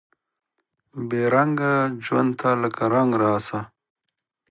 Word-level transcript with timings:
بې 1.07 1.21
رنګه 1.33 1.73
ژوند 2.05 2.31
ته 2.39 2.49
لکه 2.61 2.83
رنګ 2.93 3.09
راسه 3.21 3.59